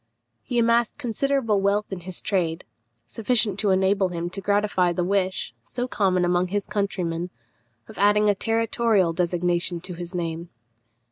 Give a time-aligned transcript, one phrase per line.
[0.41, 2.63] He amassed considerable wealth in his trade,
[3.05, 7.29] sufficient to enable him to gratify the wish, so common among his countrymen,
[7.87, 10.49] of adding a territorial designation to his name.